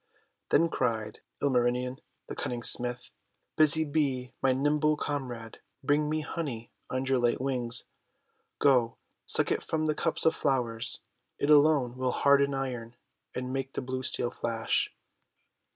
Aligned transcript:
Then 0.49 0.67
cried 0.67 1.19
Emarinen 1.43 1.99
the 2.25 2.35
Cunning 2.35 2.63
Smith:— 2.63 3.11
"Busy 3.55 3.83
Bee, 3.85 4.33
my 4.41 4.51
nimble 4.51 4.97
comrade, 4.97 5.59
bring 5.83 6.09
me 6.09 6.21
honey 6.21 6.71
on 6.89 7.05
your 7.05 7.19
light 7.19 7.39
wings! 7.39 7.83
Go, 8.57 8.97
suck 9.27 9.51
it 9.51 9.61
from 9.61 9.85
the 9.85 9.93
cups 9.93 10.25
of 10.25 10.33
flowers. 10.33 11.01
It 11.37 11.51
alone 11.51 11.97
will 11.97 12.13
harden 12.13 12.55
Iron, 12.55 12.95
and 13.35 13.53
make 13.53 13.73
the 13.73 13.81
blue 13.83 14.01
Steel 14.01 14.31
flash!' 14.31 14.89